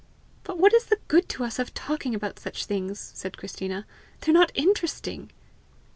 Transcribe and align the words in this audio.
"But 0.43 0.57
what 0.57 0.73
is 0.73 0.85
the 0.87 0.97
good 1.07 1.29
to 1.29 1.43
us 1.43 1.59
of 1.59 1.75
talking 1.75 2.15
about 2.15 2.39
such 2.39 2.65
things?" 2.65 3.11
said 3.13 3.37
Christina. 3.37 3.85
"They're 4.21 4.33
not 4.33 4.51
interesting!" 4.55 5.29